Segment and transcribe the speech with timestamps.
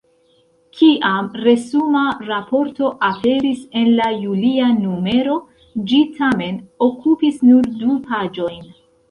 [0.77, 5.37] Kiam resuma raporto aperis en la julia numero,
[5.93, 8.61] ĝi tamen okupis nur du paĝojn.